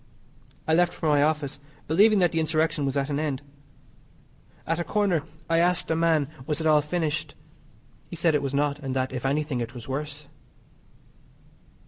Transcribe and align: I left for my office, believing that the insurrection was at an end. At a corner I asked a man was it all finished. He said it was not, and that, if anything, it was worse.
I 0.67 0.73
left 0.73 0.93
for 0.93 1.09
my 1.09 1.21
office, 1.21 1.59
believing 1.87 2.17
that 2.17 2.31
the 2.31 2.39
insurrection 2.39 2.87
was 2.87 2.97
at 2.97 3.11
an 3.11 3.19
end. 3.19 3.43
At 4.65 4.79
a 4.79 4.83
corner 4.83 5.21
I 5.47 5.59
asked 5.59 5.91
a 5.91 5.95
man 5.95 6.27
was 6.47 6.59
it 6.59 6.65
all 6.65 6.81
finished. 6.81 7.35
He 8.09 8.15
said 8.15 8.33
it 8.33 8.41
was 8.41 8.55
not, 8.55 8.79
and 8.79 8.95
that, 8.95 9.13
if 9.13 9.27
anything, 9.27 9.61
it 9.61 9.75
was 9.75 9.87
worse. 9.87 10.25